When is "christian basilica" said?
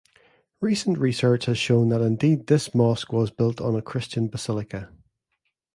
3.83-4.89